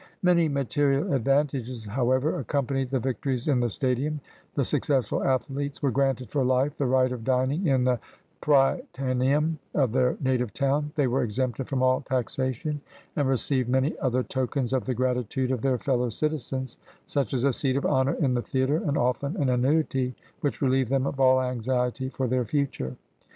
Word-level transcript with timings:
Many 0.23 0.47
material 0.49 1.13
advantages, 1.13 1.85
however, 1.85 2.39
accompanied 2.39 2.89
the 2.89 2.97
victories 2.99 3.47
in 3.47 3.59
the 3.59 3.69
stadium: 3.69 4.19
the 4.55 4.65
successful 4.65 5.23
athletes 5.23 5.83
were 5.83 5.91
granted 5.91 6.31
for 6.31 6.43
hfe 6.43 6.75
the 6.75 6.87
right 6.87 7.11
of 7.11 7.23
dining 7.23 7.67
in 7.67 7.83
the 7.83 7.99
Prytaneum 8.41 9.57
of 9.75 9.91
their 9.91 10.17
native 10.19 10.55
town, 10.55 10.91
they 10.95 11.05
were 11.05 11.21
exempted 11.21 11.67
from 11.67 11.83
all 11.83 12.01
taxa 12.01 12.51
tion, 12.51 12.81
and 13.15 13.29
received 13.29 13.69
many 13.69 13.95
other 13.99 14.23
tokens 14.23 14.73
of 14.73 14.85
the 14.85 14.95
gratitude 14.95 15.51
of 15.51 15.61
their 15.61 15.77
fellow 15.77 16.09
citizens, 16.09 16.79
such 17.05 17.31
as 17.31 17.43
a 17.43 17.53
seat 17.53 17.75
of 17.75 17.85
honor 17.85 18.13
in 18.15 18.33
the 18.33 18.41
theater, 18.41 18.77
and 18.77 18.97
often 18.97 19.37
an 19.37 19.49
annuity 19.49 20.15
which 20.39 20.63
relieved 20.63 20.89
them 20.89 21.05
of 21.05 21.19
all 21.19 21.39
anxiety 21.39 22.09
for 22.09 22.27
their 22.27 22.43
future. 22.43 22.95